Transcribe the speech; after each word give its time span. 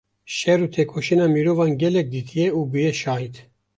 şer 0.35 0.59
û 0.65 0.67
tekoşîna 0.75 1.27
mirovan 1.35 1.71
gelek 1.81 2.07
dîtiye 2.13 2.47
û 2.57 2.59
bûye 2.71 2.91
şahid. 3.01 3.35